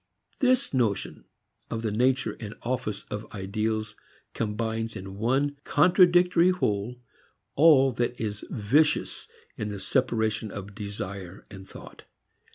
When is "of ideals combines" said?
3.11-4.95